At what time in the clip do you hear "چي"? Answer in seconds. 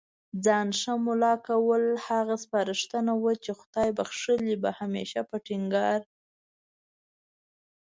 3.43-3.51